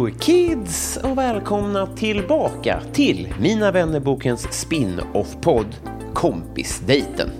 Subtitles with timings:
[0.00, 5.66] Hello kids och välkomna tillbaka till Mina vännerbokens spin-off-podd
[6.14, 7.30] Kompisdejten.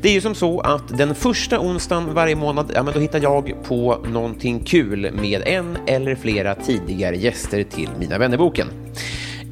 [0.00, 3.20] Det är ju som så att den första onsdagen varje månad, ja men då hittar
[3.22, 8.68] jag på någonting kul med en eller flera tidigare gäster till Mina vännerboken.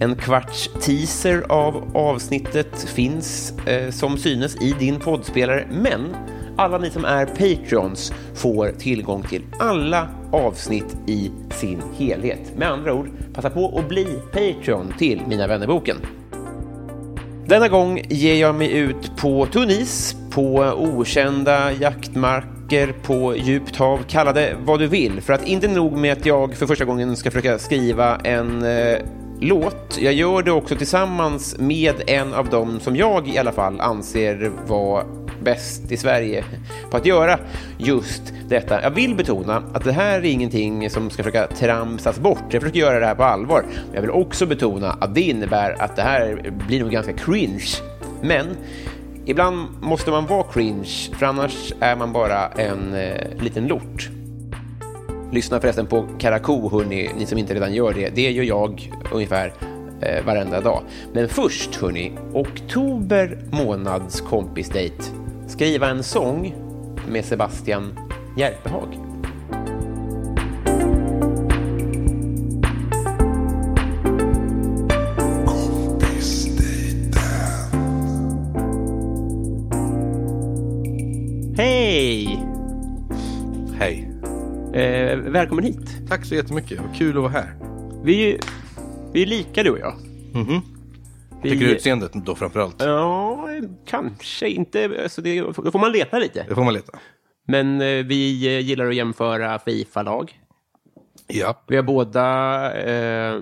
[0.00, 6.16] En kvarts teaser av avsnittet finns eh, som synes i din poddspelare, men
[6.56, 12.56] alla ni som är Patreons får tillgång till alla avsnitt i sin helhet.
[12.56, 15.96] Med andra ord, passa på att bli Patreon till Mina vännerboken.
[17.46, 23.98] Denna gång ger jag mig ut på tunn is, på okända jaktmarker, på djupt hav,
[24.08, 25.20] kalla det vad du vill.
[25.20, 28.98] För att inte nog med att jag för första gången ska försöka skriva en eh,
[29.40, 33.80] låt, jag gör det också tillsammans med en av dem som jag i alla fall
[33.80, 35.04] anser vara
[35.46, 36.44] bäst i Sverige
[36.90, 37.38] på att göra
[37.78, 38.82] just detta.
[38.82, 42.44] Jag vill betona att det här är ingenting som ska försöka tramsas bort.
[42.50, 43.64] Jag försöker göra det här på allvar.
[43.86, 47.64] Men jag vill också betona att det innebär att det här blir nog ganska cringe.
[48.22, 48.46] Men
[49.24, 54.10] ibland måste man vara cringe, för annars är man bara en eh, liten lort.
[55.32, 58.14] Lyssna förresten på Karako, hörni, ni som inte redan gör det.
[58.14, 59.52] Det gör jag ungefär
[60.00, 60.82] eh, varenda dag.
[61.12, 65.25] Men först, hörni, oktober månads kompisdejt.
[65.46, 66.54] Skriva en sång
[67.08, 67.98] med Sebastian
[68.36, 68.98] Järpehag.
[81.56, 82.42] Hej!
[83.78, 84.10] Hej.
[84.72, 85.96] Eh, välkommen hit.
[86.08, 86.80] Tack så jättemycket.
[86.80, 87.54] Vad kul att vara här.
[88.04, 88.38] Vi är, ju-
[89.12, 89.94] vi är lika du och jag.
[90.34, 90.60] Mhm.
[91.42, 92.76] Vi- Tycker du utseendet då framförallt?
[92.82, 93.48] Ja,
[93.86, 95.00] kanske inte.
[95.02, 96.46] Alltså det, då får man leta lite.
[96.48, 96.98] Det får man leta.
[97.48, 100.40] Men eh, vi eh, gillar att jämföra Fifa-lag.
[101.26, 101.62] Ja.
[101.68, 102.24] Vi har båda,
[102.82, 103.40] eh,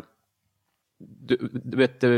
[0.98, 2.10] du, du vet, eh,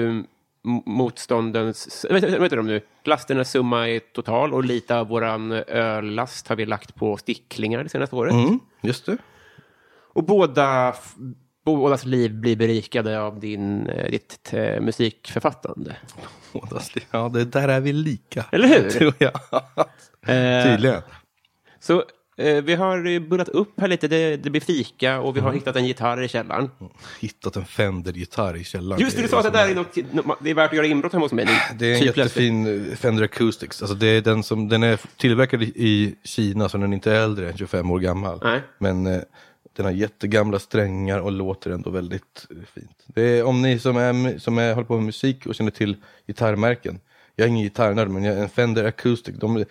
[0.86, 2.80] motståndens, vad heter de nu?
[3.04, 7.88] Lasternas summa är total och lite av våran öllast har vi lagt på sticklingar det
[7.88, 8.32] senaste året.
[8.32, 9.16] Mm, just det.
[10.12, 10.94] Och båda,
[11.74, 15.96] bådas liv blir berikade av din, eh, ditt eh, musikförfattande.
[16.52, 17.04] Bådas liv.
[17.10, 18.44] Ja, det där är vi lika.
[18.52, 18.90] Eller hur?
[18.98, 19.32] Tror jag.
[20.26, 21.02] Eh, Tydligen.
[21.80, 22.04] Så
[22.64, 25.86] vi har bullat upp här lite, det, det blir fika och vi har hittat en
[25.86, 26.70] gitarr i källaren.
[27.20, 29.02] Hittat en Fender-gitarr i källaren.
[29.02, 29.94] Just det, du sa att det där är, något,
[30.40, 31.46] det är värt att göra inbrott hemma hos mig.
[31.78, 33.82] Det är en Typ jättefin Fender Acoustics.
[33.82, 37.50] Alltså det är den, som, den är tillverkad i- Kina så den är inte äldre
[37.50, 38.40] än 25 år gammal.
[38.42, 38.60] Nej.
[38.78, 39.22] Men
[39.76, 43.04] den har jättegamla strängar och låter ändå väldigt eh, fint.
[43.06, 45.96] Det är, om ni som, är, som är, håller på med musik och känner till
[46.26, 47.00] gitarrmärken.
[47.36, 49.64] Jag är ingen gitarrnörd men jag, en Fender Acoustic, de,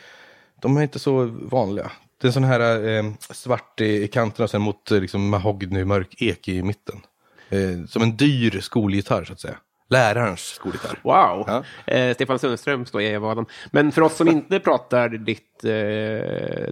[0.61, 1.91] de är inte så vanliga.
[2.21, 5.29] Det är en sån här eh, svart i, i kanterna och sen mot eh, liksom,
[5.29, 7.01] mahogny mörk ek i mitten.
[7.49, 9.55] Eh, som en dyr skolgitarr så att säga.
[9.89, 10.99] Lärarens skolgitarr.
[11.03, 11.43] Wow!
[11.47, 11.63] Ja.
[11.93, 13.45] Eh, Stefan Sundström står jag i vad dem.
[13.71, 15.69] Men för oss som inte pratar ditt, eh,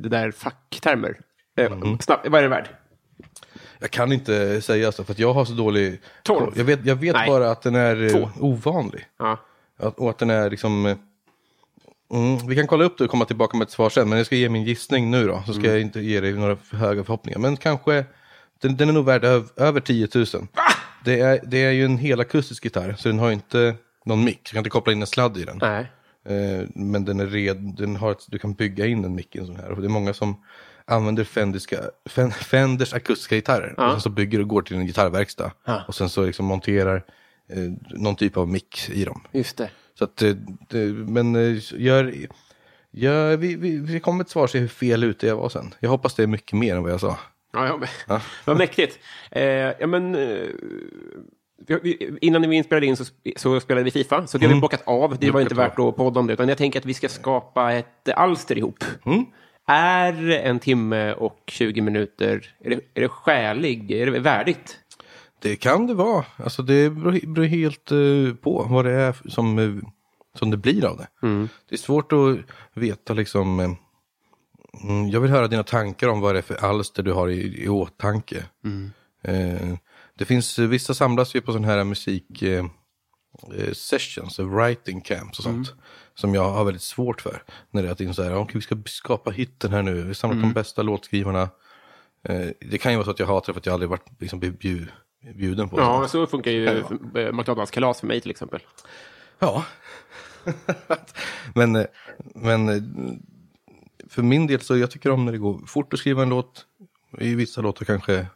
[0.01, 1.19] det där facktermer.
[1.57, 2.00] Eh, Mm.
[2.00, 2.68] snabbt, vad är det värd?
[3.83, 6.01] Jag kan inte säga så för jag har så dålig...
[6.24, 6.51] Tolv.
[6.56, 7.27] Jag vet, jag vet Nej.
[7.30, 8.30] bara att den är eh, Två.
[8.39, 9.06] ovanlig.
[9.19, 9.39] Ja.
[9.80, 10.85] Att, och att den är liksom...
[10.85, 10.97] eh,
[12.13, 14.09] Mm, vi kan kolla upp det och komma tillbaka med ett svar sen.
[14.09, 15.44] Men jag ska ge min gissning nu då.
[15.45, 17.39] Så ska jag inte ge dig några för höga förhoppningar.
[17.39, 18.06] Men kanske...
[18.62, 20.25] Den, den är nog värd öv, över 10 000.
[21.06, 22.95] Det är, det är ju en helakustisk gitarr.
[22.97, 23.75] Så den har ju inte
[24.06, 24.39] någon mick.
[24.44, 25.57] Du kan inte koppla in en sladd i den.
[25.62, 25.91] Nej.
[26.25, 29.39] Eh, men den är red, den har ett, du kan bygga in en mick i
[29.39, 29.71] en sån här.
[29.71, 30.44] Och det är många som
[30.85, 31.77] använder Fendiska,
[32.09, 33.80] Fen, Fenders akustiska gitarrer.
[33.80, 35.51] Och sen så bygger och går till en gitarrverkstad.
[35.88, 37.03] Och sen så liksom monterar
[37.50, 39.21] eh, någon typ av mick i dem.
[39.31, 39.69] Just det.
[39.97, 40.35] Så att, eh,
[40.69, 42.13] det, men eh, gör,
[42.95, 45.74] Ja, vi, vi, vi kommer ett svar se hur fel ute jag var sen.
[45.80, 47.18] Jag hoppas det är mycket mer än vad jag sa.
[47.53, 49.00] Ja, ja, Vad mäktigt.
[49.31, 50.47] Eh, ja, men, eh,
[51.68, 53.06] vi, innan vi inspelade in så,
[53.36, 55.18] så spelade vi Fifa, så det har vi bockat av.
[55.19, 57.74] Det var inte värt att podda om det, utan jag tänker att vi ska skapa
[57.74, 58.83] ett alster ihop.
[59.68, 64.80] Är en timme och 20 minuter, är det, är det skälig, är det värdigt?
[65.39, 66.25] Det kan det vara.
[66.38, 69.89] Alltså det beror, helt eh, på vad det är som, eh,
[70.39, 71.07] som det blir av det.
[71.69, 72.38] Det är svårt att
[72.74, 73.60] veta liksom.
[73.60, 73.71] eh,
[74.83, 77.63] mm, jag vill höra dina tankar om vad det är för alster du har i,
[77.63, 78.45] i åtanke.
[79.24, 79.77] Eh,
[80.18, 82.44] det finns vissa samlas ju på sådana här musik
[83.74, 85.74] sessions, eh, writing camps och sånt.
[86.15, 87.44] Som jag har väldigt svårt för.
[87.71, 90.01] När det är att det är så här, okej vi ska skapa hitten här nu,
[90.03, 91.50] vi samlar de bästa låtskrivarna.
[92.24, 94.06] Eh, det kan ju vara så att jag hatar det för att jag aldrig varit
[94.19, 94.88] liksom, bjud,
[95.35, 96.12] bjuden på Ja, sånt.
[96.12, 98.59] så funkar ju eh, McDonalds kalas för mig till exempel.
[99.39, 99.65] Ja.
[101.56, 101.86] men, eh,
[102.36, 102.83] men eh,
[104.09, 106.65] för min del så jag tycker om när det går fort att skriva en låt.
[107.19, 108.27] I vissa låtar kanske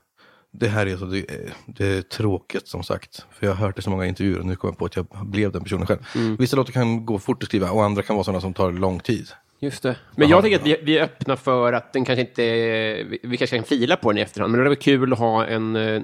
[0.54, 3.26] det här är så det, är- det är tråkigt som sagt.
[3.32, 5.06] För jag har hört det så många intervjuer och nu kommer jag på att jag
[5.26, 6.00] blev den personen själv.
[6.40, 9.00] Vissa låtar kan gå fort att skriva och andra kan vara sådana som tar lång
[9.00, 9.28] tid.
[9.60, 9.96] Just det.
[10.16, 12.42] Men jag tänker att vi, vi är öppna för att den kanske inte...
[13.04, 15.20] Vi, vi kanske kan fila på den i efterhand, men det är väl kul att
[15.20, 15.76] ha en...
[15.76, 16.02] eh,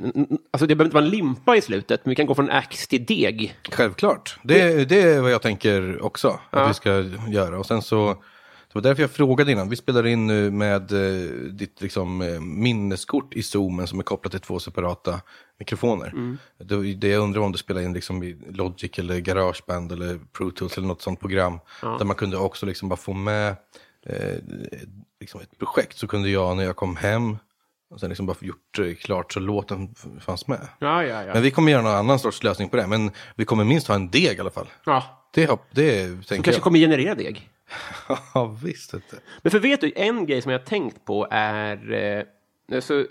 [0.52, 2.88] Alltså det behöver inte vara en limpa i slutet, men vi kan gå från ax
[2.88, 3.56] till deg.
[3.72, 4.38] Självklart.
[4.44, 7.60] Det, det är vad jag tänker också att vi ska göra.
[7.60, 8.16] Och sen så,
[8.74, 9.70] det var därför jag frågade innan.
[9.70, 14.32] Vi spelar in nu med eh, ditt liksom, eh, minneskort i zoomen som är kopplat
[14.32, 15.22] till två separata
[15.60, 16.38] mikrofoner.
[16.58, 20.52] Det, det jag undrar om du spelar in liksom i Logic eller Garageband eller Pro
[20.52, 21.60] Tools eller något sånt program.
[21.82, 23.56] Där man kunde också liksom bara få med
[24.06, 24.38] eh,
[25.20, 25.98] liksom ett projekt.
[25.98, 27.38] Så kunde jag när jag kom hem
[27.94, 30.68] och sen liksom bara gjort eh, klart så låten fanns med.
[30.80, 31.34] Ja, ja, ja.
[31.34, 32.88] Men vi kommer göra någon annan sorts lösning på det.
[32.88, 34.68] Men vi kommer minst ha en deg i alla fall.
[34.86, 35.20] ja.
[35.34, 36.62] Det, det tänker kanske jag.
[36.62, 37.50] kommer generera deg.
[38.34, 38.94] Ja, visst.
[38.94, 39.18] Inte.
[39.42, 41.92] Men för vet du, en grej som jag tänkt på är...
[41.94, 43.06] Eh, alltså,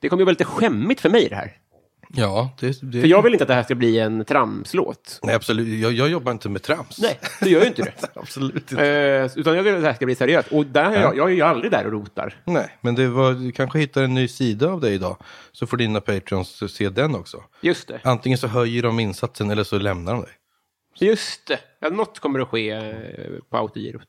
[0.00, 1.60] det kommer ju vara lite skämmigt för mig det här.
[2.12, 5.20] Ja, det, det För jag vill inte att det här ska bli en tramslåt.
[5.22, 5.80] Nej, absolut.
[5.80, 6.98] Jag, jag jobbar inte med trams.
[7.00, 7.94] Nej, du gör ju inte det.
[8.14, 8.86] absolut inte.
[8.86, 10.48] Eh, utan jag vill att det här ska bli seriöst.
[10.52, 12.42] Och där, är jag, jag är ju aldrig där och rotar.
[12.44, 15.16] Nej, men det var, du kanske hittar en ny sida av dig idag.
[15.52, 17.42] Så får dina patrons se den också.
[17.60, 18.00] Just det.
[18.04, 20.32] Antingen så höjer de insatsen eller så lämnar de dig.
[20.94, 21.60] Just det.
[21.78, 24.08] Ja, något kommer att ske eh, på autogirot.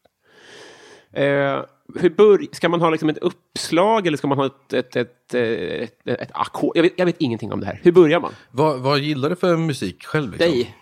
[1.14, 1.64] Eh,
[1.96, 5.34] hur bör, ska man ha liksom ett uppslag eller ska man ha ett, ett, ett,
[5.34, 6.78] ett, ett, ackord?
[6.78, 7.80] Jag jag vet ingenting om det här.
[7.84, 8.34] Hur börjar man?
[8.52, 10.32] Vad, vad gillar du för musik själv?
[10.32, 10.52] Liksom?
[10.52, 10.76] Dig.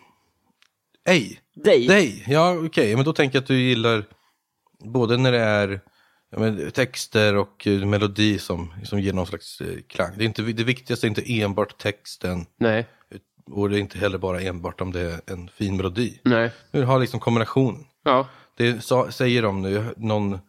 [1.06, 1.40] Ej.
[1.56, 1.88] Dig.
[1.88, 2.26] Dig.
[2.28, 2.96] Ja, okej.
[2.96, 4.04] Men då tänker jag att du gillar
[4.80, 5.82] både när det är
[6.38, 10.18] men, texter och eh, melodi som, som ger någon slags eh, klang.
[10.18, 12.46] Det, är inte, det viktigaste är inte enbart texten.
[12.58, 12.88] Nej.
[13.52, 16.20] Och det är inte heller bara enbart om det är en fin melodi.
[16.24, 16.52] Nej.
[16.72, 17.86] Du vill ha liksom kombinationen.
[18.04, 18.28] Ja.
[18.58, 20.40] Det sa, säger de nu, någon,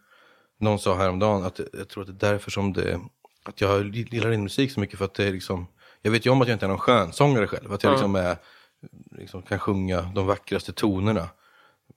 [0.61, 3.01] någon sa häromdagen att jag tror att det är därför som det,
[3.43, 5.67] att jag gillar din musik så mycket för att det är liksom,
[6.03, 8.37] jag vet ju om att jag inte är någon skönsångare själv, att jag liksom är,
[9.11, 11.29] liksom kan sjunga de vackraste tonerna.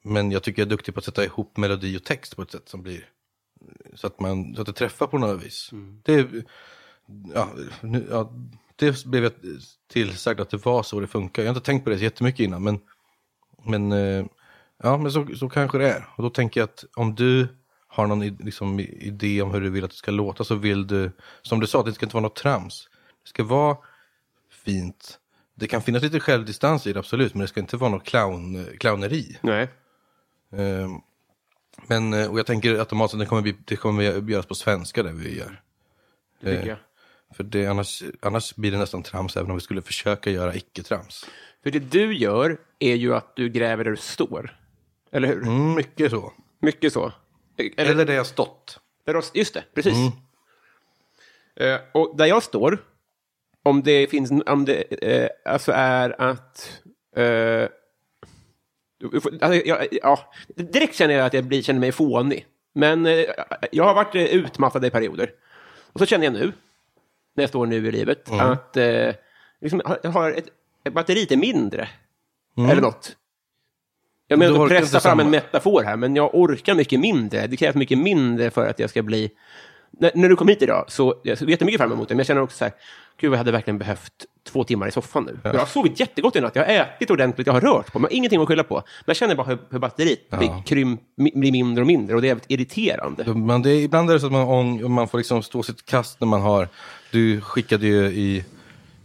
[0.01, 2.51] Men jag tycker jag är duktig på att sätta ihop melodi och text på ett
[2.51, 3.09] sätt som blir,
[3.95, 5.69] så att, man, så att det träffar på något vis.
[6.03, 6.27] Det,
[7.33, 7.49] ja,
[7.81, 8.33] nu, ja,
[8.75, 9.33] det blev jag
[9.91, 11.43] tillsagd att det var så det funkar.
[11.43, 12.79] Jag har inte tänkt på det så jättemycket innan, men
[13.63, 14.25] men, eh,
[14.83, 16.09] ja, men så, så kanske det är.
[16.15, 17.47] Och då tänker jag att om du
[17.87, 21.11] har någon liksom, idé om hur du vill att det ska låta så vill du,
[21.41, 22.89] som du sa, det ska inte vara något trams.
[23.23, 23.77] Det ska vara
[24.51, 25.19] fint.
[25.55, 28.65] Det kan finnas lite självdistans i det, absolut, men det ska inte vara något clown,
[28.79, 29.37] clowneri.
[29.41, 29.63] Nej.
[30.51, 30.89] Eh,
[31.87, 35.03] men, eh, och jag tänker automatiskt att det kommer, bli, det kommer göras på svenska
[35.03, 35.61] det vi gör.
[36.39, 36.77] Det tycker jag.
[37.33, 41.25] För det, annars, annars blir det nästan trams även om vi skulle försöka göra icke-trams.
[41.63, 44.57] För det du gör är ju att du gräver där du står.
[45.11, 45.41] Eller hur?
[45.41, 46.33] Mm, mycket så.
[46.59, 47.11] Mycket så.
[47.57, 48.79] Eller, Eller det jag stått.
[49.05, 49.97] Där Just det, precis.
[51.55, 52.77] Eh, och där jag står,
[53.63, 56.81] om det finns, om det eh, alltså är att...
[59.21, 62.47] får- alltså, jag, ja, direkt känner jag att jag blir, känner mig fånig.
[62.73, 63.05] Men
[63.71, 65.31] jag har varit utmattad i perioder.
[65.93, 66.51] Och så känner jag nu,
[67.35, 69.11] när jag står nu i livet, att eh,
[69.61, 70.45] liksom, jag har ett,
[70.83, 71.87] ett batteri lite mindre.
[72.57, 73.15] Eller något.
[74.27, 77.47] Jag menar att pressa fram en metafor här, men jag orkar mycket mindre.
[77.47, 79.31] Det krävs mycket mindre för att jag ska bli...
[79.91, 82.27] När, när du kom hit idag så jag ser jättemycket fram emot det, men jag
[82.27, 82.73] känner också så här,
[83.19, 84.13] gud jag hade verkligen behövt
[84.47, 85.39] två timmar i soffan nu.
[85.43, 88.09] Jag har sovit jättegott i natt, jag har ätit ordentligt, jag har rört på mig,
[88.13, 88.75] ingenting att skylla på.
[88.75, 92.21] Men jag känner bara hur, hur batteriet blir, krymp, mi- blir mindre och mindre och
[92.21, 93.33] det är jävligt irriterande.
[93.33, 96.19] Man, det, är- ibland är det så att man, man får liksom stå sitt kast
[96.19, 96.67] när man har...
[97.11, 98.45] Du skickade ju i...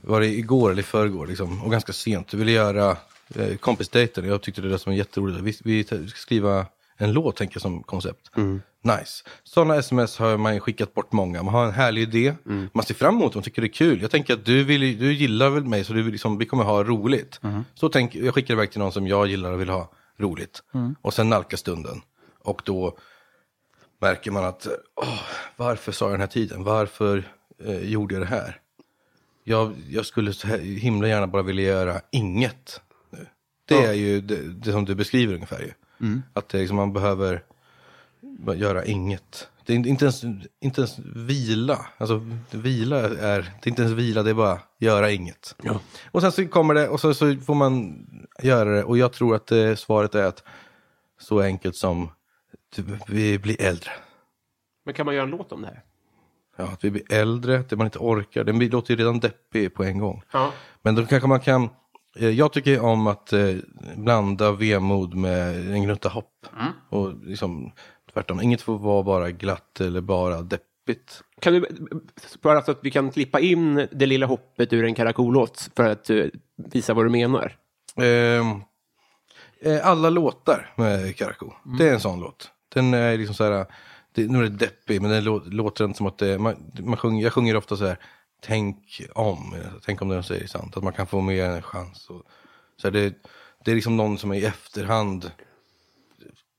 [0.00, 2.28] Var det igår eller i förrgår liksom, och ganska sent.
[2.28, 2.96] Du ville göra
[3.34, 4.28] eh, kompisdejten.
[4.28, 5.40] Jag tyckte det där som var jätteroligt.
[5.40, 8.30] Vi, vi ska skriva en låt tänker jag som koncept.
[8.82, 9.24] Nice.
[9.44, 11.42] Sådana sms har man ju skickat bort många.
[11.42, 12.34] Man har en härlig idé,
[12.74, 14.02] man ser fram emot det, man tycker det är kul.
[14.02, 16.64] Jag tänker att du, vill, du gillar väl mig så du vill liksom, vi kommer
[16.64, 17.40] ha roligt.
[17.74, 20.62] Så tänk, jag skickar iväg till någon som jag gillar och vill ha roligt.
[21.02, 22.00] Och sen nalkas stunden.
[22.44, 22.98] Och då
[24.00, 24.66] märker man att,
[24.96, 25.20] åh,
[25.56, 26.64] varför sa jag den här tiden?
[26.64, 27.24] Varför
[27.64, 28.60] eh, gjorde jag det här?
[29.44, 32.80] Jag, jag skulle himla gärna bara vilja göra inget.
[33.10, 33.26] Nu.
[33.64, 35.72] Det är ju det, det som du beskriver ungefär ju.
[36.32, 37.42] Att det, är liksom, man behöver
[38.56, 39.48] göra inget.
[39.66, 40.24] Det är inte- ens,
[40.60, 41.86] inte ens vila.
[41.98, 45.56] Alltså vila är, det är inte ens vila, det är bara göra inget.
[46.10, 48.06] Och sen så kommer det och så, så får man
[48.42, 48.84] göra det.
[48.84, 50.42] Och jag tror att eh, svaret är att
[51.20, 52.10] så enkelt som
[52.74, 53.90] typ, vi blir äldre.
[54.84, 55.82] Men kan man göra en låt om det här?
[56.56, 58.44] Ja, att vi blir äldre, att man inte orkar.
[58.44, 60.22] Den låter ju redan deppig på en gång.
[60.32, 60.52] Ja.
[60.82, 61.68] Men då kanske man kan,
[62.16, 63.54] eh, jag tycker om att eh,
[63.96, 66.46] blanda vemod med en gnutta hopp.
[66.88, 67.72] Och liksom
[68.12, 71.22] tvärtom, inget får vara bara glatt eller bara deppigt.
[71.40, 71.66] Kan du,
[72.42, 76.10] bara så att vi kan klippa in det lilla hoppet ur en Karakou-låt för att
[76.10, 77.56] eh, visa vad du menar?
[79.60, 82.50] Eh, alla låtar med Karakou, det är en sån låt.
[82.74, 83.66] Den är liksom så här,
[84.14, 86.96] det, nu är det deppig men den lå, låter inte som att det, man, man
[86.96, 87.98] sjunger, jag sjunger ofta så här,
[88.40, 91.62] tänk om, tänk om det de säger sant, att man kan få mer än en
[91.62, 92.10] chans.
[92.10, 92.22] Och,
[92.76, 93.14] så här, det,
[93.64, 95.30] det är liksom någon som är i efterhand,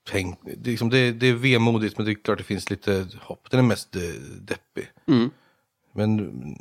[0.10, 3.08] tänk, det, är liksom, det, det är vemodigt men det är klart det finns lite
[3.22, 4.02] hopp, den är mest eh,
[4.42, 4.92] deppig.
[5.94, 6.56] Men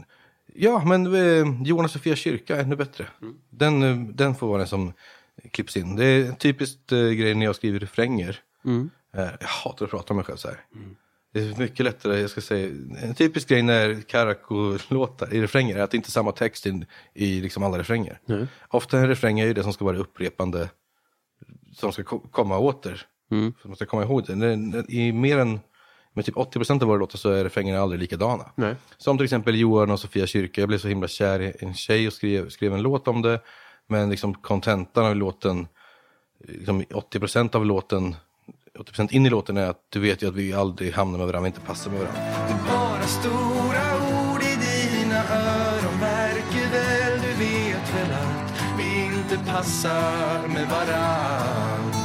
[0.54, 1.06] ja, men
[1.66, 3.06] eh, och Sofia kyrka är ännu bättre.
[3.50, 4.92] Den, eh, den får vara den som
[5.50, 5.96] klipps in.
[5.96, 8.40] Det är typiskt eh, grej när jag skriver refränger.
[9.16, 10.60] Eh, jag hatar att prata om mig själv så här.
[11.32, 12.66] Det är mycket lättare, jag ska säga,
[13.02, 16.86] en typisk grej när Karakou-låtar i refränger är att det inte är samma text i,
[17.14, 18.20] i liksom alla refränger.
[18.68, 20.70] Ofta en refräng är ju det som ska vara upprepande,
[21.74, 23.06] som ska ko- komma åter.
[23.28, 24.84] För att man ska komma ihåg det.
[24.88, 25.60] I mer än
[26.12, 28.44] med typ 80% av våra låtar så är refrängerna aldrig likadana.
[28.54, 28.74] Nej.
[28.96, 30.60] Som till exempel Johan och Sofia Kyrka.
[30.60, 33.40] Jag blev så himla kär i en tjej och skrev, skrev en låt om det.
[33.86, 35.66] Men liksom kontentan av låten,
[36.48, 38.16] liksom 80% av låten,
[38.78, 41.40] 80% in i låten är att du vet ju att vi aldrig hamnar med varandra,
[41.40, 42.22] vi inte passar med varandra.
[42.68, 43.84] Bara stora
[44.32, 51.97] ord i dina öron märker väl Du vet väl att vi inte passar med varann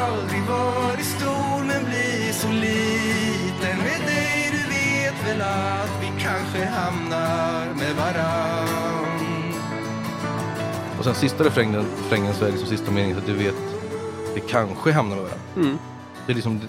[0.00, 6.64] Aldrig varit stor men blir så liten med dig Du vet väl att vi kanske
[6.64, 9.54] hamnar med varann
[10.98, 13.54] Och sen sista refrängen, refrängen så är liksom sista meningen så att du vet,
[14.34, 15.78] vi kanske hamnar med varandra.
[16.26, 16.60] Det är liksom,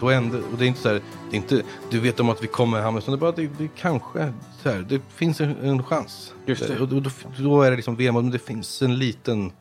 [0.00, 2.42] då ändå, och det är inte så här, det är inte, du vet om att
[2.42, 4.32] vi kommer hamna, utan det är bara att det, det kanske,
[4.62, 6.34] så här, det finns en, en chans.
[6.46, 6.80] Just det.
[6.80, 9.52] Och, då, då, då är det liksom vemod, men det finns en liten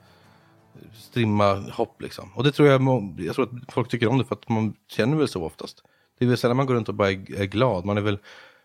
[0.94, 2.32] strimma hopp liksom.
[2.36, 2.82] Och det tror jag,
[3.18, 5.84] jag tror att folk tycker om det för att man känner väl så oftast.
[6.20, 8.20] Det är väl sällan man går runt och bara är, är glad, man är väl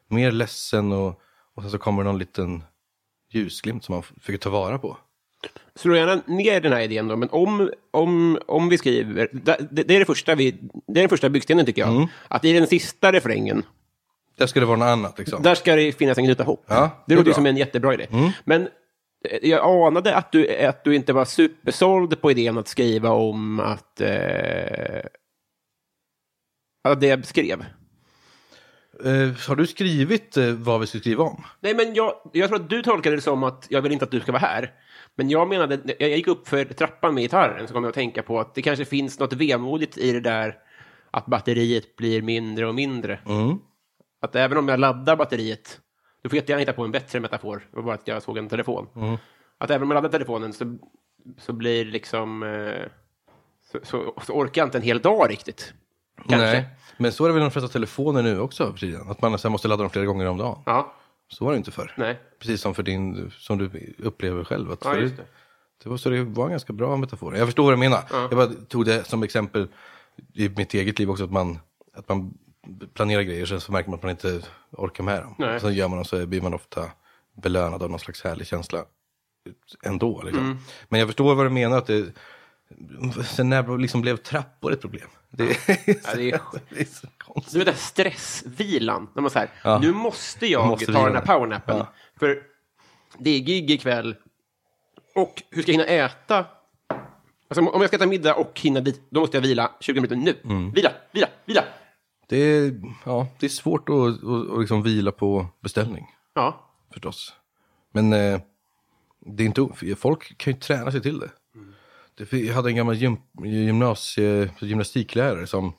[0.09, 1.21] mer ledsen och,
[1.55, 2.63] och sen så kommer någon liten
[3.31, 4.97] ljusglimt som man försöker ta vara på.
[5.75, 9.29] Slå gärna ner den här idén då, men om, om, om vi skriver...
[9.33, 10.51] Det, det är det första vi...
[10.87, 12.09] Det är den första byggstenen tycker jag.
[12.29, 13.63] Att i den sista refrängen,
[14.37, 15.43] Där ska det vara något annat liksom.
[15.43, 16.65] där ska det finnas en gnutta hopp.
[16.67, 18.07] Ja, det det låter som en jättebra idé.
[18.45, 18.69] Men eh,
[19.43, 24.01] jag anade att du, att du inte var supersåld på idén att skriva om att...
[24.01, 25.05] Eh,
[26.89, 27.65] att det jag beskrev.
[29.05, 31.45] Eh, har du skrivit eh, vad vi ska skriva om?
[31.61, 34.11] Nej, men jag, jag tror att du tolkade det som att jag vill inte att
[34.11, 34.73] du ska vara här.
[35.15, 38.23] Men jag menade, jag gick upp för trappan med gitarren så kom jag att tänka
[38.23, 40.59] på att det kanske finns något vemodigt i det där
[41.11, 43.21] att batteriet blir mindre och mindre.
[44.21, 45.81] Att även om jag laddar batteriet,
[46.23, 48.49] du får jättegärna hitta på en bättre metafor, det var bara att jag såg en
[48.49, 49.19] telefon.
[49.59, 50.77] Att även om jag laddar telefonen så,
[51.39, 52.89] så blir liksom, eh,
[53.73, 55.75] så, så, så orkar jag inte en hel dag riktigt.
[56.17, 56.37] Kanske.
[56.39, 56.69] Nej.
[56.97, 59.11] Men så är det väl de flesta telefoner nu också för tiden.
[59.11, 60.63] Att man sen måste ladda dem flera gånger om dagen.
[60.67, 60.95] Ja,
[61.29, 61.95] Så var det inte förr.
[61.97, 62.21] nej.
[62.39, 64.73] Precis som för din, som du upplever själv.
[64.73, 65.11] Att Ja, det.
[65.83, 67.37] det var, så det var en ganska bra metafor.
[67.37, 68.01] Jag förstår vad du menar.
[68.11, 69.69] Jag bara tog det som exempel
[70.35, 71.25] i mitt eget liv också.
[71.25, 71.59] Att man,
[71.95, 72.35] att man
[72.95, 74.41] planerar grejer sen så märker man att man inte
[74.71, 75.35] orkar med dem.
[75.39, 75.61] Nej.
[75.61, 76.91] Sen gör man dem så blir man ofta
[77.43, 78.85] belönad av någon slags härlig känsla
[79.85, 80.23] ändå.
[80.23, 80.45] Liksom.
[80.45, 80.59] Mm.
[80.89, 81.79] Men jag förstår vad du menar.
[81.79, 82.13] att det,
[83.25, 85.09] Sen när liksom blev trappor ett problem.
[85.31, 87.53] Det, är, Ja, det är- det är så konstigt.
[87.53, 89.79] Du vet den här stressvilan, när man säger Ja.
[89.79, 91.77] nu måste jag Måste ta den här powernappen.
[91.77, 91.93] Ja.
[92.19, 92.43] För
[93.19, 94.17] det är gig ikväll.
[95.15, 96.45] Och hur ska jag hinna äta?
[97.49, 100.17] Alltså, om jag ska äta middag och hinna dit, då måste jag vila 20 minuter
[100.17, 100.37] nu.
[100.45, 100.71] Mm.
[100.73, 101.65] Vila, vila, vila.
[102.33, 107.33] Det är, ja, det är svårt att, att, att liksom vila på beställning Ja, förstås.
[107.91, 108.41] Men eh,
[109.21, 111.31] det är inte, folk kan ju träna sig till det.
[112.15, 115.73] Det, jag hade en gammal gym, gymnasie, gymnastiklärare som,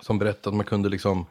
[0.00, 1.26] som berättade att man kunde liksom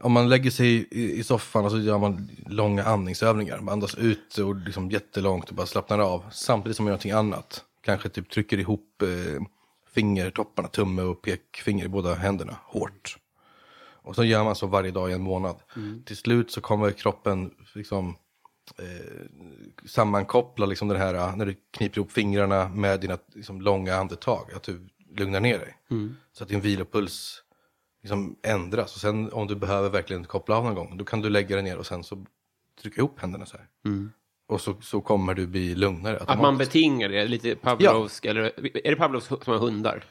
[0.00, 3.60] om man lägger sig i, i soffan och så gör man långa andningsövningar.
[3.60, 6.24] Man andas ut och liksom jättelångt och bara slappnar av.
[6.30, 7.64] Samtidigt som man gör någonting annat.
[7.80, 9.42] Kanske typ trycker ihop eh,
[9.94, 13.18] fingertopparna, tumme och pekfinger i båda händerna hårt.
[14.02, 15.56] Och så gör man så varje dag i en månad.
[16.04, 18.16] Till slut så kommer kroppen liksom
[18.78, 19.26] eh,
[19.86, 24.52] sammankoppla liksom den här, när du kniper ihop fingrarna med dina liksom, långa andetag.
[24.56, 25.76] Att du lugnar ner dig.
[26.32, 27.42] Så att din vilopuls
[28.02, 28.94] liksom ändras.
[28.94, 31.62] Och sen om du behöver verkligen koppla av någon gång, då kan du lägga dig
[31.64, 32.24] ner och sen så
[32.82, 33.66] trycka ihop händerna så här.
[34.48, 36.18] Och så, så kommer du bli lugnare.
[36.26, 38.42] Att man betingar det, lite Pavlovsk, eller
[38.86, 40.04] är det Pavlovsk som har hundar?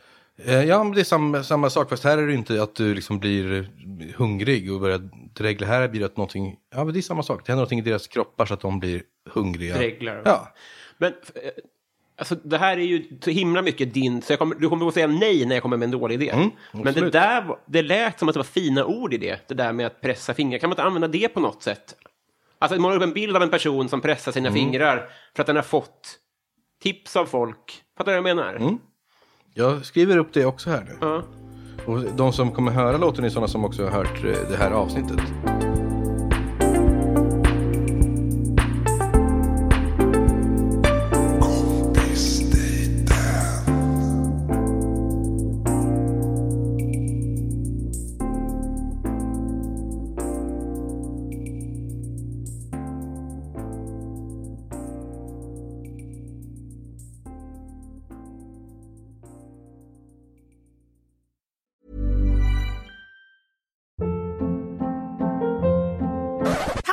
[0.45, 1.89] Eh, Ja, men det är samma, samma sak.
[1.89, 3.69] Fast här är det inte att du liksom blir
[4.15, 5.67] hungrig och börjar dregla.
[5.67, 7.41] Här blir det att någonting, ja men det är samma sak.
[7.45, 9.77] Det händer någonting i deras kroppar så att de blir hungriga.
[9.77, 10.21] Dreglar.
[10.25, 10.53] Ja.
[10.97, 11.49] Men eh,
[12.17, 14.21] alltså, det här är ju så himla mycket din...
[14.21, 16.49] Så kommer, du kommer att säga nej när jag kommer med en dålig idé.
[16.71, 19.47] Men det där det lät som att det var fina ord i det.
[19.47, 20.59] Det där med att pressa fingrar.
[20.59, 21.95] Kan man inte använda det på något sätt?
[22.59, 25.55] Alltså måla upp en bild av en person som pressar sina fingrar för att den
[25.55, 26.17] har fått
[26.83, 27.83] tips av folk.
[27.97, 28.77] Fattar du vad jag menar?
[29.53, 30.97] Jag skriver upp det också här nu.
[31.01, 31.23] Ja.
[31.85, 34.71] Och de som kommer höra låten är sådana som också har hört eh, det här
[34.71, 35.21] avsnittet.